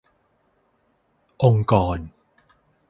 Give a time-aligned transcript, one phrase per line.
[1.43, 1.97] องค์กร